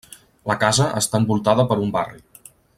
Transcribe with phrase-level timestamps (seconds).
[0.51, 2.21] La casa està envoltada per un barri.